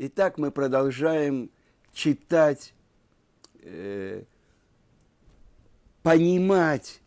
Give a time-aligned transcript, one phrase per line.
[0.00, 1.50] И так мы продолжаем
[1.92, 2.72] читать,
[3.60, 4.22] э,
[6.02, 7.02] понимать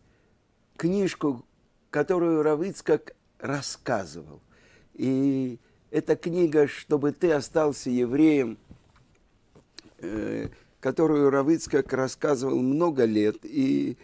[0.78, 1.44] книжку,
[1.90, 4.42] которую Равыцкак рассказывал.
[4.94, 5.58] И
[5.90, 8.60] эта книга, чтобы ты остался евреем,
[9.98, 10.50] э,
[10.80, 13.38] которую Равыцкак рассказывал много лет.
[13.42, 13.98] И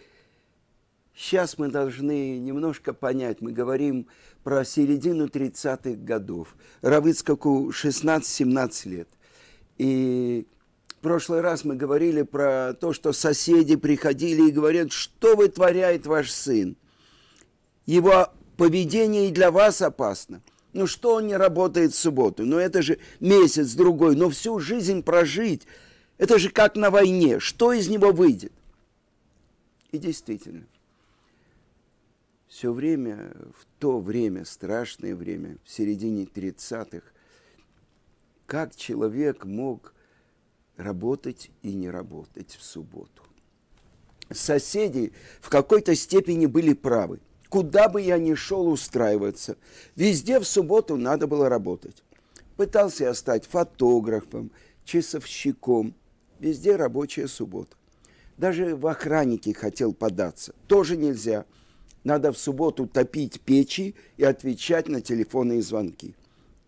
[1.20, 4.06] сейчас мы должны немножко понять, мы говорим
[4.42, 6.56] про середину 30-х годов.
[6.80, 9.08] Равыцкаку 16-17 лет.
[9.76, 10.46] И
[10.88, 16.30] в прошлый раз мы говорили про то, что соседи приходили и говорят, что вытворяет ваш
[16.30, 16.76] сын.
[17.84, 20.42] Его поведение и для вас опасно.
[20.72, 22.46] Ну что он не работает в субботу?
[22.46, 25.66] Ну это же месяц, другой, но всю жизнь прожить.
[26.16, 27.40] Это же как на войне.
[27.40, 28.52] Что из него выйдет?
[29.90, 30.66] И действительно,
[32.50, 37.06] все время, в то время, страшное время, в середине 30-х,
[38.44, 39.94] как человек мог
[40.76, 43.22] работать и не работать в субботу.
[44.32, 47.20] Соседи в какой-то степени были правы.
[47.48, 49.56] Куда бы я ни шел устраиваться,
[49.94, 52.02] везде в субботу надо было работать.
[52.56, 54.50] Пытался я стать фотографом,
[54.84, 55.94] часовщиком.
[56.40, 57.76] Везде рабочая суббота.
[58.36, 60.52] Даже в охранники хотел податься.
[60.66, 61.44] Тоже нельзя.
[62.04, 66.14] Надо в субботу топить печи и отвечать на телефонные звонки.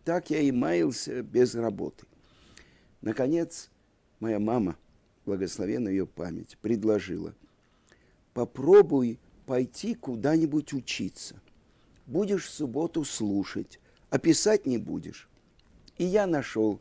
[0.04, 2.06] Так я и маялся без работы.
[3.00, 3.70] Наконец,
[4.20, 4.76] моя мама,
[5.24, 7.34] благословена ее память, предложила,
[8.34, 11.40] попробуй пойти куда-нибудь учиться.
[12.06, 13.80] Будешь в субботу слушать,
[14.10, 15.28] а писать не будешь.
[15.98, 16.80] И я нашел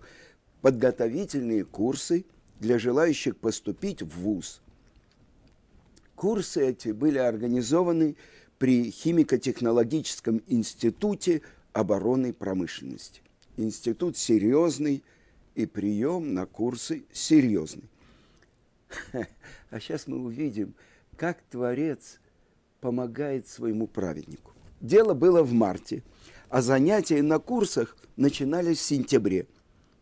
[0.61, 2.25] подготовительные курсы
[2.59, 4.61] для желающих поступить в ВУЗ.
[6.15, 8.15] Курсы эти были организованы
[8.61, 11.41] при химико-технологическом институте
[11.73, 13.23] оборонной промышленности.
[13.57, 15.03] Институт серьезный,
[15.55, 17.89] и прием на курсы серьезный.
[19.71, 20.75] А сейчас мы увидим,
[21.17, 22.19] как Творец
[22.81, 24.51] помогает своему праведнику.
[24.79, 26.03] Дело было в марте,
[26.47, 29.47] а занятия на курсах начинались в сентябре.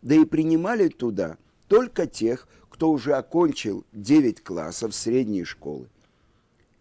[0.02, 1.38] Да и принимали туда
[1.70, 5.88] только тех, кто уже окончил 9 классов средней школы.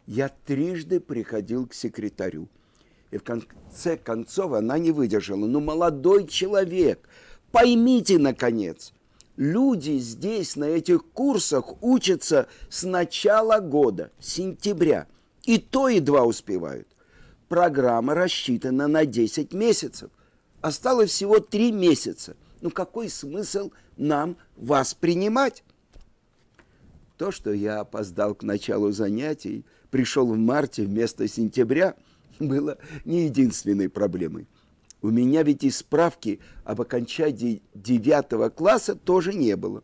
[0.08, 2.48] Я трижды приходил к секретарю.
[3.12, 5.46] И в конце концов она не выдержала.
[5.46, 7.08] Ну, молодой человек,
[7.52, 8.92] поймите, наконец,
[9.36, 15.06] люди здесь на этих курсах учатся с начала года, сентября–
[15.48, 16.86] и то едва успевают.
[17.48, 20.10] Программа рассчитана на 10 месяцев.
[20.60, 22.36] Осталось всего 3 месяца.
[22.60, 25.64] Ну какой смысл нам вас принимать?
[27.16, 31.94] То, что я опоздал к началу занятий, пришел в марте вместо сентября,
[32.38, 34.46] было не единственной проблемой.
[35.00, 39.82] У меня ведь и справки об окончании девятого класса тоже не было.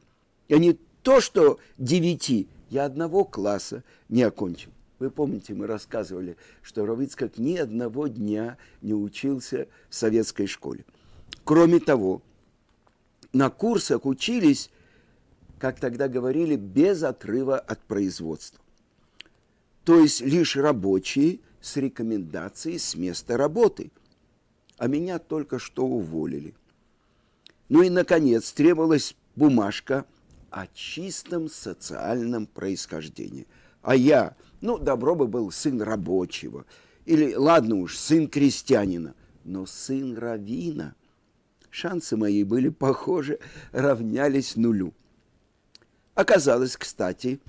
[0.49, 4.71] И не то, что девяти, я одного класса не окончил.
[4.99, 10.85] Вы помните, мы рассказывали, что Равицкак ни одного дня не учился в советской школе.
[11.45, 12.23] Кроме того,
[13.33, 14.71] на курсах учились,
[15.59, 18.64] как тогда говорили, без отрыва от производства.
[19.85, 23.91] То есть лишь рабочие с рекомендацией с места работы.
[24.77, 26.55] А меня только что уволили.
[27.69, 30.05] Ну и, наконец, требовалась бумажка
[30.51, 33.47] о чистом социальном происхождении.
[33.83, 36.65] А я ну, добро бы был сын рабочего.
[37.05, 39.15] Или, ладно уж, сын крестьянина.
[39.45, 40.95] Но сын равина.
[41.71, 43.39] Шансы мои были, похоже,
[43.73, 44.95] равнялись нулю.
[46.15, 47.41] Оказалось, кстати,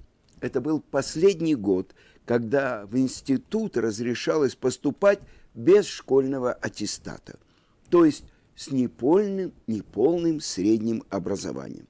[0.41, 5.19] это был последний год, когда в институт разрешалось поступать
[5.53, 7.40] без школьного аттестата,
[7.90, 8.25] то есть
[8.56, 11.88] с неполным, неполным средним образованием.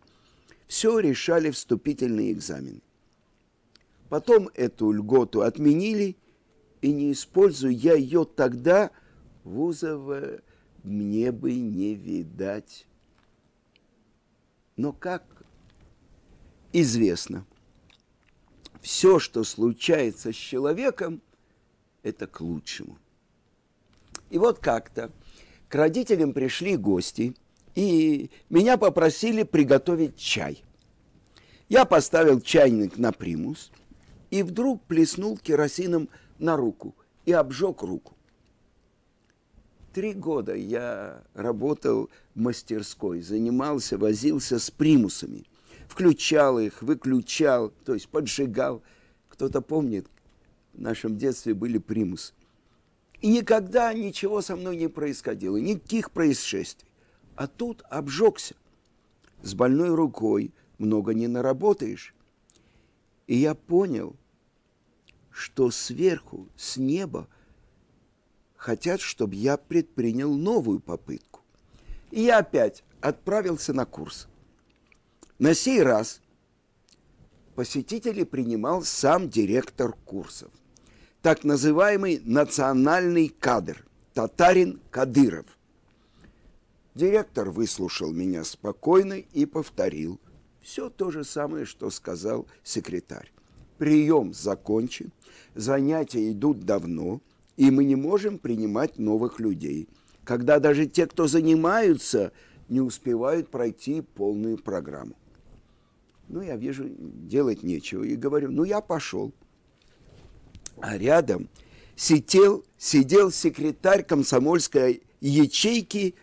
[0.67, 2.81] Все решали вступительные экзамены.
[4.09, 6.15] Потом эту льготу отменили,
[6.81, 8.91] и не используя я ее тогда,
[9.43, 10.41] вузова
[10.83, 12.85] мне бы не видать.
[14.75, 15.23] Но как
[16.73, 17.45] известно,
[18.85, 21.21] все, что случается с человеком,
[22.03, 22.97] это к лучшему.
[24.29, 25.11] И вот как-то
[25.67, 27.35] к родителям пришли гости,
[27.75, 30.63] и меня попросили приготовить чай.
[31.67, 33.71] Я поставил чайник на примус–
[34.35, 36.09] и вдруг плеснул керосином
[36.39, 36.93] на руку
[37.25, 38.13] и обжег руку.
[39.93, 45.45] Три года я работал в мастерской, занимался, возился с примусами.
[45.87, 48.81] Включал их, выключал, то есть поджигал.
[49.29, 50.07] Кто-то помнит,
[50.73, 52.33] в нашем детстве были примусы.
[53.21, 56.89] И никогда ничего со мной не происходило, никаких происшествий.
[57.35, 58.55] А тут обжегся.
[59.41, 62.13] с больной рукой много не наработаешь.
[63.27, 64.15] И я понял,
[65.31, 67.27] что сверху, с неба,
[68.55, 71.41] хотят, чтобы я предпринял новую попытку.
[72.11, 74.27] И я опять отправился на курс.
[75.37, 76.21] На сей раз
[77.55, 80.49] посетителей принимал сам директор курсов,
[81.21, 85.45] так называемый национальный кадр, татарин Кадыров.
[86.93, 90.21] Директор выслушал меня спокойно и повторил
[90.61, 93.29] все то же самое, что сказал секретарь.
[93.77, 95.11] Прием закончен,
[95.53, 97.19] занятия идут давно,
[97.57, 99.89] и мы не можем принимать новых людей,
[100.23, 102.31] когда даже те, кто занимаются,
[102.69, 105.13] не успевают пройти полную программу.
[106.27, 108.03] Ну, я вижу, делать нечего.
[108.03, 109.33] И говорю, ну, я пошел.
[110.77, 111.49] А рядом
[111.95, 116.15] сидел, сидел секретарь комсомольской ячейки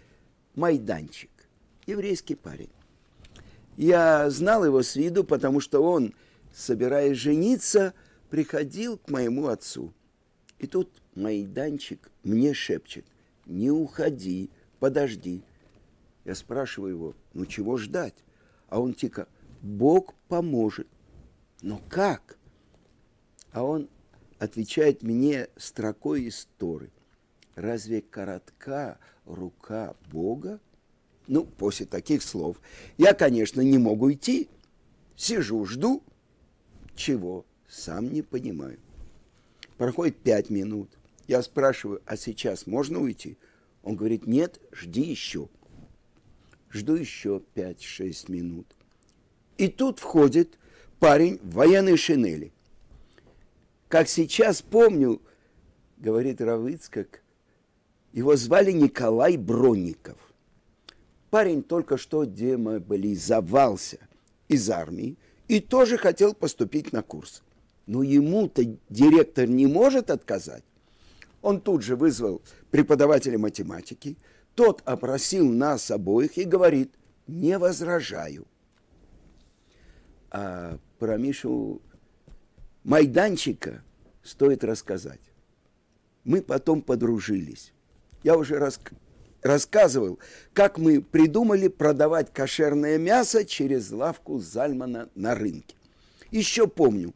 [0.54, 1.30] Майданчик,
[1.86, 2.70] еврейский парень.
[3.76, 6.14] Я знал его с виду, потому что он,
[6.52, 7.94] собираясь жениться,
[8.28, 9.94] приходил к моему отцу.
[10.58, 13.06] И тут Майданчик мне шепчет,
[13.46, 15.42] не уходи, подожди.
[16.24, 18.14] Я спрашиваю его, ну чего ждать?
[18.68, 19.26] А он тихо,
[19.62, 20.88] Бог поможет.
[21.62, 22.36] Но как?
[23.52, 23.88] А он
[24.38, 26.90] отвечает мне строкой из Торы.
[27.54, 30.60] Разве коротка рука Бога?
[31.28, 32.60] Ну, после таких слов
[32.98, 34.48] я, конечно, не могу идти.
[35.16, 36.02] Сижу, жду.
[36.96, 37.46] Чего?
[37.68, 38.80] Сам не понимаю.
[39.78, 40.90] Проходит пять минут.
[41.28, 43.38] Я спрашиваю, а сейчас можно уйти?
[43.82, 45.48] Он говорит, нет, жди еще.
[46.70, 48.66] Жду еще пять-шесть минут.
[49.58, 50.58] И тут входит
[50.98, 52.52] парень в военной шинели.
[53.88, 55.20] Как сейчас помню,
[55.98, 57.22] говорит Равыцкак,
[58.12, 60.18] его звали Николай Бронников.
[61.30, 63.98] Парень только что демобилизовался
[64.48, 65.16] из армии
[65.48, 67.42] и тоже хотел поступить на курс.
[67.86, 70.64] Но ему-то директор не может отказать.
[71.40, 74.16] Он тут же вызвал преподавателя математики,
[74.54, 76.92] тот опросил нас обоих и говорит,
[77.26, 78.46] не возражаю.
[80.32, 81.82] А про Мишу
[82.84, 83.82] Майданчика
[84.22, 85.20] стоит рассказать.
[86.24, 87.74] Мы потом подружились.
[88.22, 88.80] Я уже рас...
[89.42, 90.18] рассказывал,
[90.54, 95.76] как мы придумали продавать кошерное мясо через лавку Зальмана на рынке.
[96.30, 97.12] Еще помню,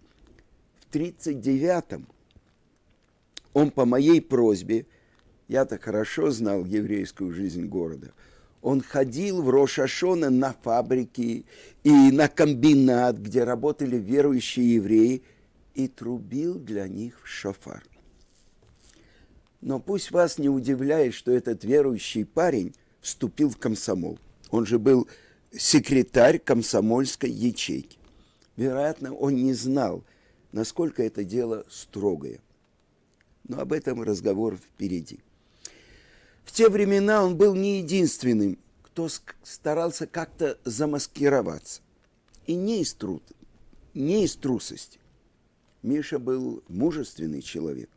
[0.81, 2.07] в 1939-м
[3.55, 4.85] он по моей просьбе,
[5.49, 8.13] я-то хорошо знал еврейскую жизнь города–
[8.67, 11.47] он ходил в Рошашона на фабрики
[11.85, 15.23] и на комбинат, где работали верующие евреи,
[15.77, 17.85] и трубил для них в шофар.
[19.61, 24.19] Но пусть вас не удивляет, что этот верующий парень вступил в комсомол.
[24.51, 25.07] Он же был
[25.53, 27.99] секретарь комсомольской ячейки.
[28.57, 30.03] Вероятно, он не знал,
[30.51, 32.41] насколько это дело строгое.
[33.47, 35.21] Но об этом разговор впереди.
[36.47, 39.09] В те времена он был не единственным, кто
[39.43, 41.83] старался как-то замаскироваться.
[42.47, 43.23] И не из, труд,
[43.93, 45.01] не из трусости.
[45.83, 47.91] Миша был мужественный человек.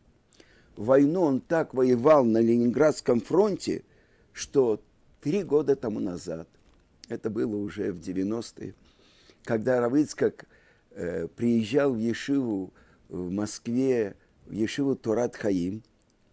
[0.76, 3.84] В войну он так воевал на Ленинградском фронте,
[4.34, 4.82] что
[5.22, 6.50] три года тому назад,
[7.08, 8.74] это было уже в 90-е,
[9.44, 10.48] когда Равыцкак
[10.92, 12.74] э, приезжал в Ешиву
[13.10, 14.16] в Москве,
[14.48, 15.84] в Ешиву Турат Хаим,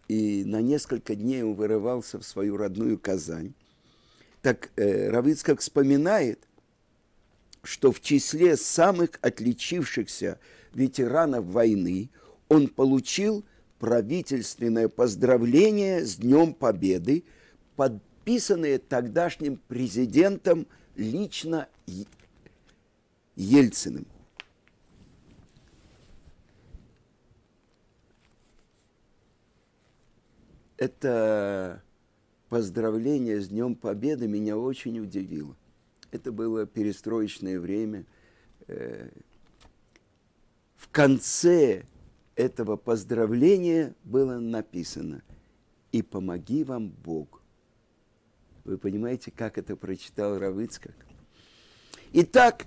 [0.07, 3.53] и на несколько дней он вырывался в свою родную Казань.
[4.41, 6.47] Так э, Равицкак вспоминает,
[7.63, 10.39] что в числе самых отличившихся
[10.73, 12.09] ветеранов войны
[12.47, 13.43] он получил
[13.79, 17.25] правительственное поздравление с Днем Победы,
[17.75, 21.67] подписанное тогдашним президентом лично
[23.35, 24.07] Ельциным.
[30.77, 31.81] Это
[32.49, 35.55] поздравление с Днем Победы меня очень удивило.
[36.11, 38.05] Это было перестроечное время.
[38.67, 39.09] Э,
[40.75, 41.83] в конце
[42.35, 45.23] этого поздравления было написано
[45.91, 47.41] «И помоги вам Бог».
[48.63, 50.95] Вы понимаете, как это прочитал Равыцкак?
[52.13, 52.65] Итак,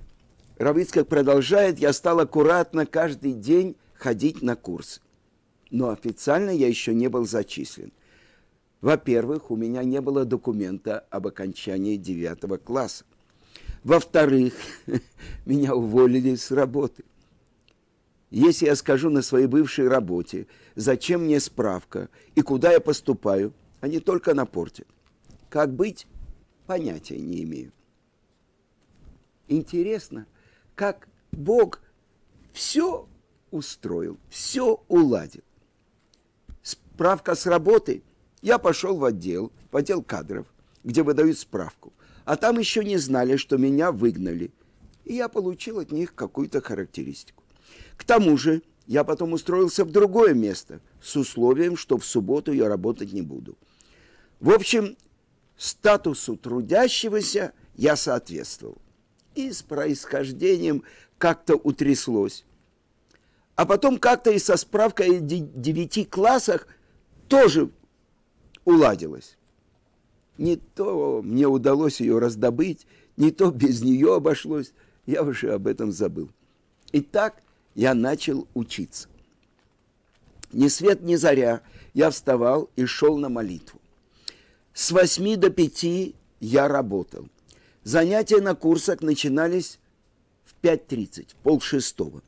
[0.59, 5.01] Равыцкак продолжает, я стал аккуратно каждый день ходить на курсы.
[5.71, 7.93] Но официально я еще не был зачислен.
[8.81, 13.05] Во-первых, у меня не было документа об окончании девятого класса.
[13.85, 14.55] Во-вторых,
[15.47, 17.05] меня уволили с работы.
[18.31, 20.47] Если я скажу на своей бывшей работе,
[20.77, 24.87] зачем мне справка и куда я поступаю, они только напортят.
[25.49, 26.07] Как быть,
[26.67, 27.73] понятия не имею.
[29.49, 30.27] Интересно,
[30.77, 31.81] как Бог
[32.53, 33.09] все
[33.51, 35.43] устроил, все уладил.
[36.63, 38.05] Справка с работы.
[38.43, 40.47] Я пошел в отдел, в отдел кадров,
[40.85, 41.93] где выдают справку.
[42.25, 44.51] А там еще не знали, что меня выгнали.
[45.05, 47.43] И я получил от них какую-то характеристику.
[47.97, 52.69] К тому же я потом устроился в другое место с условием, что в субботу я
[52.69, 53.59] работать не буду.
[54.41, 54.97] В общем,
[55.57, 58.79] статусу трудящегося я соответствовал.
[59.35, 60.83] И с происхождением
[61.19, 62.45] как-то утряслось.
[63.55, 66.67] А потом как-то и со справкой о девяти классах
[67.29, 67.71] тоже
[68.71, 69.37] уладилось.
[70.39, 72.87] Не то мне удалось ее раздобыть,
[73.17, 74.73] не то без нее обошлось.
[75.07, 76.31] Я уже об этом забыл.
[76.93, 77.43] И так
[77.75, 79.09] я начал учиться.
[80.53, 81.61] Ни свет, ни заря
[81.95, 83.81] я вставал и шел на молитву.
[84.73, 87.29] С восьми до пяти я работал.
[87.85, 89.79] Занятия на курсах начинались
[90.45, 92.23] в 5.30, в полшестого.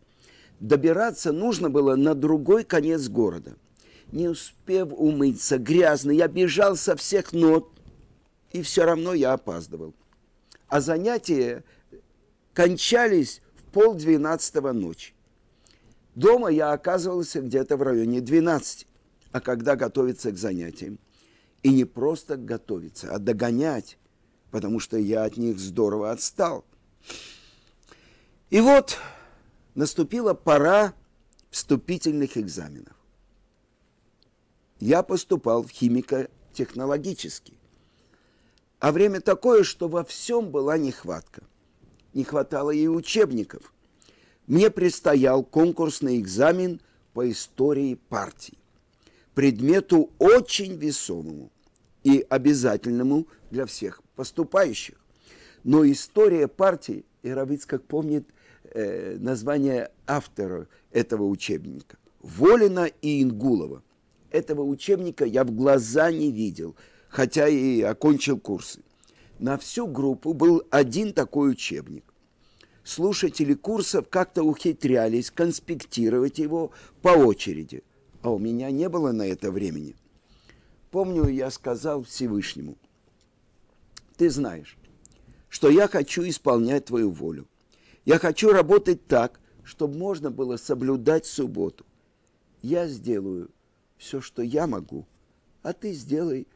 [0.61, 3.57] Добираться нужно было на другой конец города.
[4.13, 7.71] Не успев умыться, грязный, я бежал со всех нот,
[8.53, 9.95] и все равно я опаздывал.
[10.69, 11.65] А занятия
[12.53, 15.15] кончались в полдвенадцатого ночи.
[16.15, 18.87] Дома я оказывался где-то в районе 12,
[19.33, 20.99] а когда готовиться к занятиям,
[21.63, 23.97] и не просто готовиться, а догонять,
[24.51, 26.67] потому что я от них здорово отстал.
[28.51, 28.99] И вот
[29.75, 30.93] наступила пора
[31.51, 32.95] вступительных экзаменов.
[34.85, 37.57] Я поступал в химико-технологический.
[38.81, 41.45] А время такое, что во всем была нехватка.
[42.15, 43.73] Не хватало и учебников.
[44.49, 46.81] Мне предстоял конкурсный экзамен
[47.13, 48.59] по истории партии.
[49.35, 51.53] Предмету очень весомому
[52.03, 54.97] и обязательному для всех поступающих.
[55.63, 58.27] Но история партии, и Равиц, как помнит
[58.65, 63.85] э, название автора этого учебника, Волина и Ингулова.
[64.33, 66.77] Этого учебника я в глаза не видел–
[67.13, 68.83] хотя и окончил курсы.
[69.39, 72.05] На всю группу был один такой учебник.
[72.85, 76.73] Слушатели курсов как-то ухитрялись конспектировать его
[77.03, 77.85] по очереди,
[78.23, 79.95] а у меня не было на это времени.
[80.91, 82.77] Помню, я сказал Всевышнему,
[84.17, 84.77] ты знаешь,
[85.49, 87.47] что я хочу исполнять твою волю.
[88.05, 91.85] Я хочу работать так, чтобы можно было соблюдать субботу.
[92.63, 93.51] Я сделаю
[94.03, 95.07] все, что я могу,
[95.63, 96.49] а ты сделай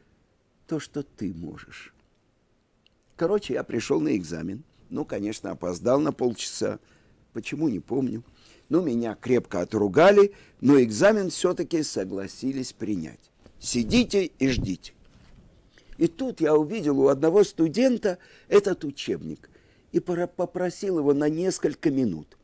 [0.67, 1.93] то, что ты можешь.
[3.15, 4.63] Короче, я пришел на экзамен.
[4.89, 6.79] Ну, конечно, опоздал на полчаса.
[7.31, 8.23] Почему, не помню.
[8.67, 13.31] Ну, меня крепко отругали, но экзамен все-таки согласились принять.
[13.59, 14.93] Сидите и ждите.
[15.97, 18.17] И тут я увидел у одного студента
[18.49, 19.49] этот учебник
[19.93, 22.37] и попросил его на несколько минут.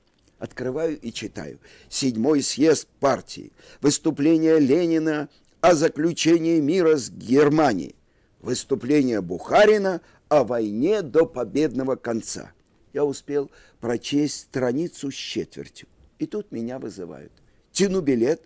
[0.43, 1.57] Открываю и читаю.
[1.87, 3.53] Седьмой съезд партии.
[3.79, 5.29] Выступление Ленина
[5.61, 7.95] о заключении мира с Германией
[8.41, 12.51] выступление Бухарина о войне до победного конца.
[12.91, 15.87] Я успел прочесть страницу с четвертью.
[16.19, 17.31] И тут меня вызывают.
[17.71, 18.43] Тяну билет.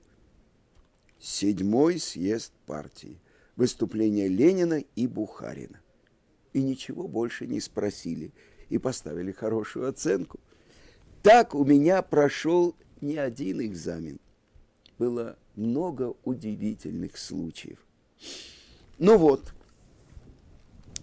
[1.19, 3.17] Седьмой съезд партии.
[3.55, 5.79] Выступление Ленина и Бухарина.
[6.53, 8.31] И ничего больше не спросили.
[8.69, 10.39] И поставили хорошую оценку.
[11.24, 14.19] Так у меня прошел не один экзамен.
[14.97, 17.79] Было много удивительных случаев.
[18.97, 19.53] Ну вот,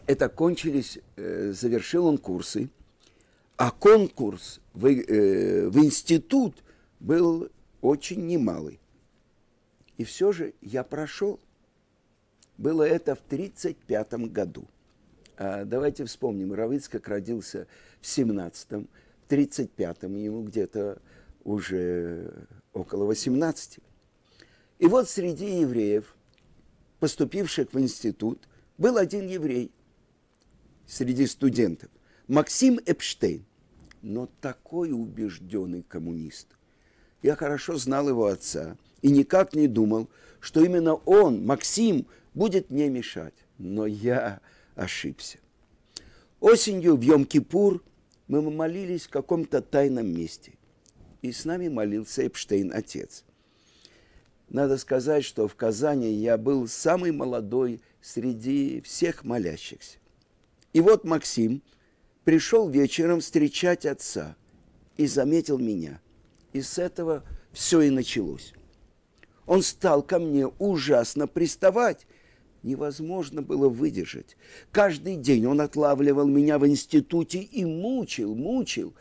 [0.07, 2.69] это кончились, э, завершил он курсы,
[3.57, 6.63] а конкурс в, э, в институт
[7.01, 8.81] был очень немалый.
[9.97, 11.39] И все же я прошел.
[12.59, 14.67] Было это в 1935 году.
[15.37, 17.67] А давайте вспомним, Равицкак родился
[18.01, 18.89] в 17-м,
[19.27, 21.01] в 35-м ему где-то
[21.45, 23.79] уже около 18.
[24.79, 26.15] И вот среди евреев,
[27.01, 29.71] поступивших в институт, был один еврей–
[30.87, 31.91] среди студентов.
[32.29, 33.45] Максим Эпштейн,
[34.03, 36.49] но такой убежденный коммунист.
[37.23, 40.09] Я хорошо знал его отца и никак не думал,
[40.41, 43.35] что именно он, Максим, будет мне мешать.
[43.59, 44.41] Но я
[44.75, 45.39] ошибся.
[46.41, 47.81] Осенью в Йом-Кипур
[48.29, 50.55] мы молились в каком-то тайном месте.
[51.23, 53.25] И с нами молился Эпштейн, отец.
[54.49, 59.99] Надо сказать, что в Казани я был самый молодой среди всех молящихся.
[60.73, 61.63] И вот Максим
[62.25, 64.37] пришел вечером встречать отца
[64.97, 66.01] и заметил меня.
[66.53, 68.53] И с этого все и началось.
[69.47, 72.07] Он стал ко мне ужасно приставать,
[72.65, 74.37] невозможно было выдержать.
[74.73, 78.95] Каждый день он отлавливал меня в институте и мучил, мучил.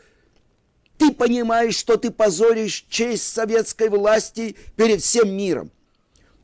[0.98, 5.70] Ты понимаешь, что ты позоришь честь советской власти перед всем миром.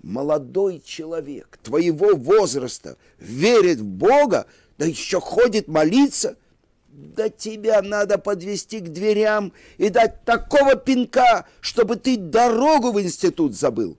[0.03, 4.47] Молодой человек твоего возраста верит в Бога,
[4.79, 6.37] да еще ходит молиться.
[6.89, 13.55] Да тебя надо подвести к дверям и дать такого пинка, чтобы ты дорогу в институт
[13.55, 13.97] забыл.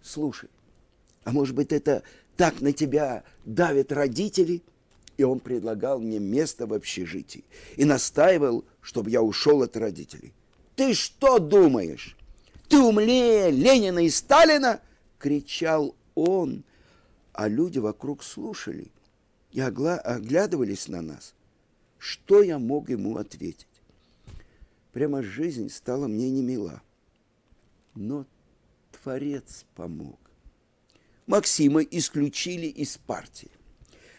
[0.00, 0.48] Слушай,
[1.24, 2.02] а может быть это
[2.36, 4.62] так на тебя давят родители?
[5.16, 7.44] И он предлагал мне место в общежитии
[7.76, 10.32] и настаивал, чтобы я ушел от родителей.
[10.74, 12.16] Ты что думаешь?
[12.68, 14.80] Ты умнее Ленина и Сталина?
[15.18, 16.64] Кричал он,
[17.32, 18.90] а люди вокруг слушали
[19.52, 21.34] и оглядывались на нас.
[21.98, 23.68] Что я мог ему ответить?
[24.92, 26.82] Прямо жизнь стала мне не мила.
[27.94, 28.26] Но
[28.90, 30.18] Творец помог.
[31.26, 33.50] Максима исключили из партии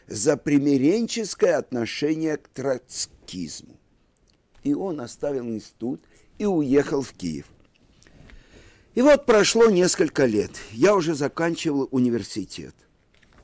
[0.08, 3.80] за примиренческое отношение к троцкизму.
[4.64, 6.02] И он оставил институт
[6.38, 7.46] и уехал в Киев.
[8.96, 10.52] И вот прошло несколько лет.
[10.72, 12.74] Я уже заканчивал университет.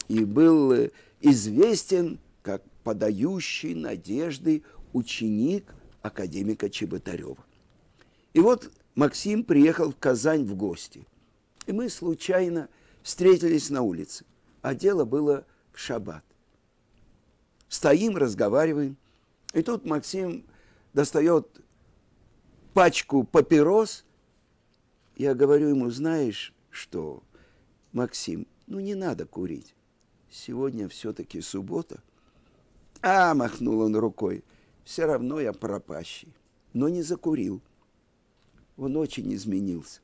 [0.07, 4.63] И был э, известен как подающий надежды
[4.93, 7.37] ученик академика Чеботарева.
[8.33, 11.05] И вот Максим приехал в Казань в гости.
[11.67, 12.69] И мы случайно
[13.03, 14.25] встретились на улице.
[14.61, 16.23] А дело было в шаббат.
[17.67, 18.97] Стоим, разговариваем.
[19.53, 20.45] И тут Максим
[20.93, 21.61] достает
[22.73, 24.05] пачку папирос.
[25.15, 27.23] Я говорю ему, знаешь что,
[27.91, 29.75] Максим, ну не надо курить.
[30.29, 32.01] Сегодня все-таки суббота.
[33.01, 34.43] А, махнул он рукой,
[34.83, 36.33] все равно я пропащий.
[36.73, 37.61] Но не закурил.
[38.77, 39.99] Он очень изменился.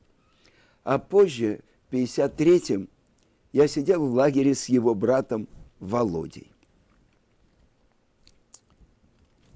[0.84, 2.88] А позже 53-м
[3.52, 5.48] я сидел в лагере с его братом
[5.80, 6.52] Володей.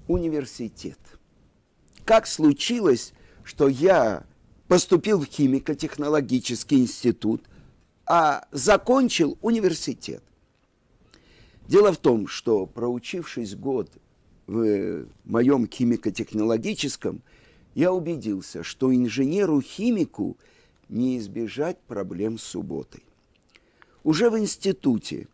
[0.07, 0.99] Университет.
[2.03, 4.25] Как случилось, что я
[4.67, 7.43] поступил в химико-технологический институт,
[8.05, 10.23] а закончил университет?
[11.67, 13.89] Дело в том, что проучившись год
[14.47, 17.21] в моем химико-технологическом,
[17.75, 20.37] я убедился, что инженеру-химику–
[20.89, 23.03] не избежать проблем с субботой.
[24.03, 25.27] Уже в институте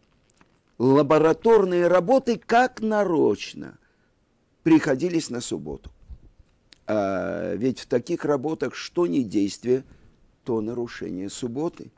[0.78, 3.78] лабораторные работы как нарочно
[4.64, 5.92] приходились на субботу.
[6.88, 9.84] А ведь в таких работах что не действие,
[10.44, 11.92] то нарушение субботы.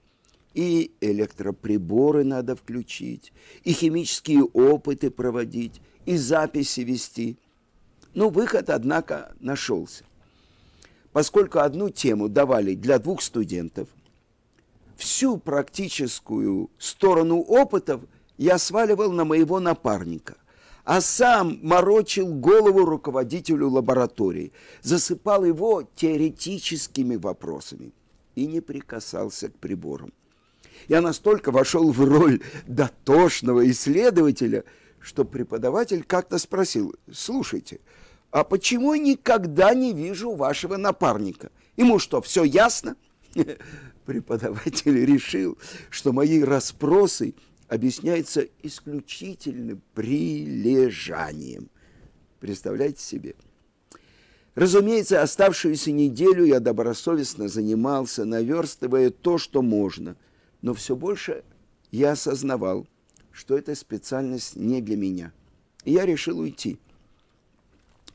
[0.53, 3.31] И электроприборы надо включить,
[3.63, 7.37] и химические опыты проводить, и записи вести.
[8.13, 10.03] Но выход, однако, нашелся
[11.13, 13.87] поскольку одну тему давали для двух студентов,
[14.95, 18.01] всю практическую сторону опытов
[18.37, 20.37] я сваливал на моего напарника,
[20.83, 27.93] а сам морочил голову руководителю лаборатории, засыпал его теоретическими вопросами
[28.35, 30.13] и не прикасался к приборам.
[30.87, 34.63] Я настолько вошел в роль дотошного исследователя,
[34.99, 37.79] что преподаватель как-то спросил, слушайте,
[38.31, 41.51] а почему я никогда не вижу вашего напарника?
[41.75, 42.95] Ему что, все ясно?
[44.05, 45.57] Преподаватель решил,
[45.89, 47.35] что мои расспросы
[47.67, 51.69] объясняются исключительным прилежанием.
[52.39, 53.35] Представляете себе?
[54.55, 60.15] Разумеется, оставшуюся неделю я добросовестно занимался, наверстывая то, что можно.
[60.61, 61.43] Но все больше
[61.91, 62.87] я осознавал,
[63.31, 65.33] что эта специальность не для меня.
[65.83, 66.79] И я решил уйти–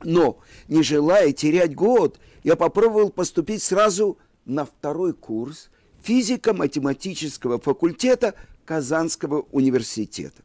[0.03, 5.69] но, не желая терять год, я попробовал поступить сразу на второй курс
[6.01, 10.43] физико-математического факультета Казанского университета.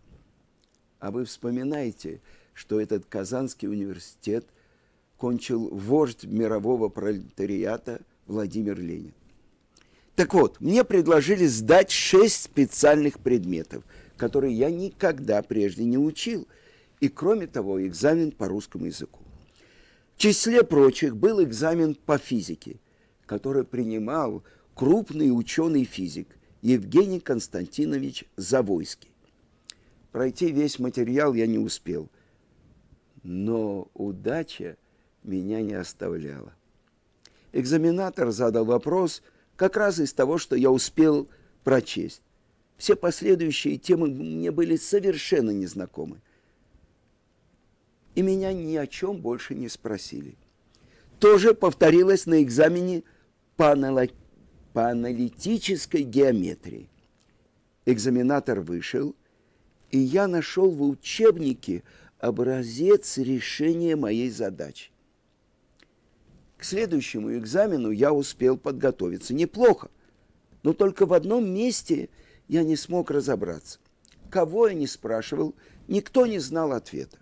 [0.99, 2.21] А вы вспоминаете,
[2.55, 4.47] что этот Казанский университет
[5.17, 9.15] кончил вождь мирового пролетариата Владимир Ленин.
[10.15, 13.83] Так вот, мне предложили сдать шесть специальных предметов,
[14.17, 16.47] которые я никогда прежде не учил,
[17.01, 19.22] и кроме того экзамен по русскому языку.
[20.15, 22.81] В числе прочих был экзамен по физике,
[23.27, 24.45] который принимал
[24.75, 26.29] крупный ученый-физик
[26.61, 29.11] Евгений Константинович Завойский.
[30.13, 32.09] Пройти весь материал я не успел,
[33.23, 34.77] но удача
[35.23, 36.55] меня не оставляла.
[37.53, 39.23] Экзаменатор задал вопрос
[39.57, 41.29] как раз из того, что я успел
[41.65, 42.23] прочесть.
[42.77, 46.21] Все последующие темы мне были совершенно незнакомы–
[48.15, 50.37] и меня ни о чем больше не спросили.
[51.19, 53.05] Тоже повторилось на экзамене
[53.57, 53.77] по,
[54.73, 56.89] по аналитической геометрии.
[57.87, 59.15] Экзаменатор вышел
[59.93, 61.85] и я нашел в учебнике
[62.19, 64.91] образец решения моей задачи.
[66.57, 69.91] К следующему экзамену я успел подготовиться неплохо,
[70.63, 72.09] но только в одном месте
[72.49, 73.79] я не смог разобраться.
[74.31, 75.55] Кого я не спрашивал,
[75.89, 77.19] никто не знал ответа.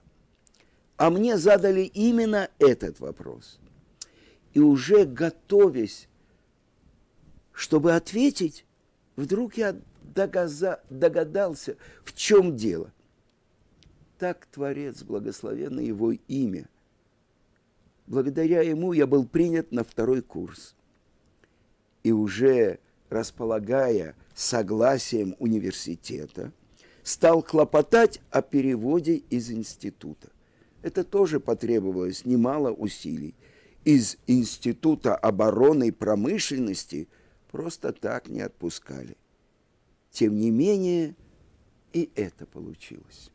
[1.01, 3.59] А мне задали именно этот вопрос.
[4.53, 6.11] И уже готовясь,
[7.53, 8.67] чтобы ответить,
[9.17, 12.93] вдруг я догадался, в чем дело.
[14.19, 16.69] Так Творец, благословенное его имя.
[18.07, 20.77] Благодаря ему я был принят на второй курс.
[22.03, 26.53] И уже располагая согласием университета,
[27.03, 30.29] стал хлопотать о переводе из института.
[30.83, 33.35] Это тоже потребовалось немало усилий.
[33.85, 37.09] Из Института обороны промышленности
[37.51, 39.17] просто так не отпускали.
[40.11, 41.15] Тем не менее,
[41.93, 43.31] и это получилось.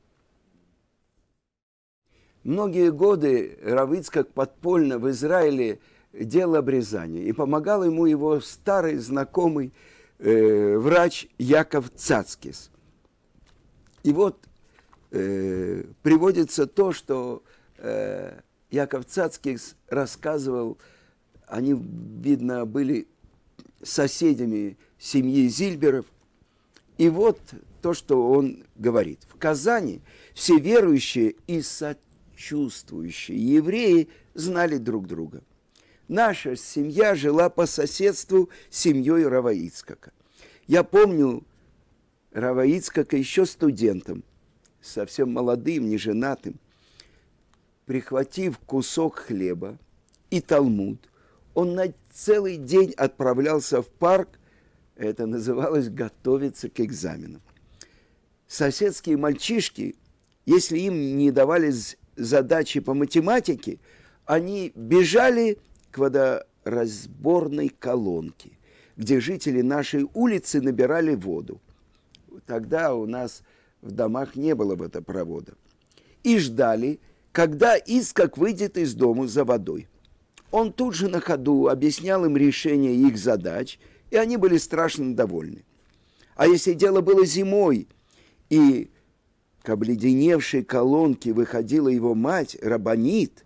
[2.43, 5.79] Многие годы Равицкак подпольно в Израиле
[6.13, 9.73] делал обрезание, и помогал ему его старый знакомый
[10.19, 12.69] э, врач Яков Цацкис.
[14.03, 14.37] И вот
[15.15, 17.43] э, приводится то, что
[17.77, 20.77] э, Яков Цацкис рассказывал,
[21.47, 23.07] они, видно, были
[23.81, 26.05] соседями семьи Зильберов,
[26.97, 27.39] и вот
[27.81, 29.19] то, что он говорит.
[29.29, 30.01] В Казани
[30.33, 35.43] все верующие и сочувствующие евреи знали друг друга.
[36.07, 40.11] Наша семья жила по соседству с семьей Раваицкака.
[40.67, 41.43] Я помню
[42.31, 44.23] Раваицкака еще студентом,
[44.85, 46.59] совсем молодым, неженатым.
[47.85, 49.77] Прихватив кусок хлеба
[50.29, 50.99] и талмуд,
[51.53, 54.29] он на целый день отправлялся в парк–
[54.95, 57.41] это называлось готовиться к экзаменам.
[58.47, 59.95] Соседские мальчишки,
[60.45, 61.73] если им не давали
[62.15, 63.79] задачи по математике,
[64.25, 65.57] они бежали
[65.91, 68.51] к водоразборной колонке,
[68.95, 71.61] где жители нашей улицы набирали воду.
[72.45, 73.43] Тогда у нас
[73.85, 75.53] в домах не было водопровода.
[76.23, 76.99] И ждали,
[77.31, 79.87] когда Искак выйдет из дома за водой.
[80.51, 83.79] Он тут же на ходу объяснял им решение их задач–
[84.15, 85.65] и они были страшно довольны.
[86.35, 87.87] А если дело было зимой,
[88.49, 88.89] и
[89.61, 93.45] к обледеневшей колонке выходила его мать, Рабанит,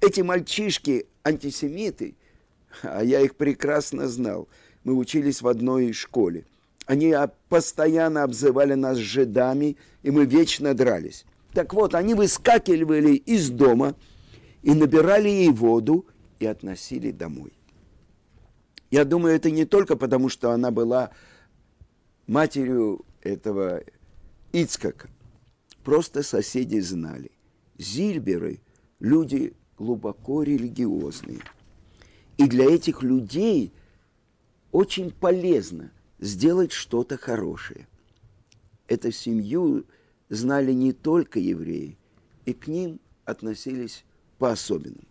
[0.00, 2.16] эти мальчишки антисемиты,
[2.82, 4.48] а я их прекрасно знал,
[4.82, 6.44] мы учились в одной школе,
[6.86, 7.14] они
[7.48, 11.24] постоянно обзывали нас жидами, и мы вечно дрались.
[11.52, 13.94] Так вот, они выскакивали из дома
[14.62, 16.06] и набирали ей воду
[16.40, 17.52] и относили домой.
[18.90, 21.10] Я думаю, это не только потому, что она была
[22.26, 23.82] матерью этого
[24.52, 25.08] Ицкака.
[25.82, 27.30] Просто соседи знали.
[27.78, 28.60] Зильберы–
[29.00, 31.40] люди глубоко религиозные.
[32.36, 33.72] И для этих людей
[34.70, 35.90] очень полезно
[36.24, 37.86] сделать что-то хорошее.
[38.88, 39.84] Эту семью
[40.30, 41.98] знали не только евреи,
[42.46, 44.04] и к ним относились
[44.38, 45.06] по-особенному.